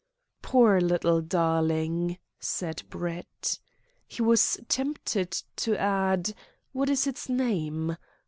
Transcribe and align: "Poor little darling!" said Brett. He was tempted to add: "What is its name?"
"Poor 0.41 0.81
little 0.81 1.21
darling!" 1.21 2.17
said 2.39 2.81
Brett. 2.89 3.59
He 4.07 4.23
was 4.23 4.57
tempted 4.67 5.31
to 5.57 5.77
add: 5.79 6.33
"What 6.71 6.89
is 6.89 7.05
its 7.05 7.29
name?" 7.29 7.95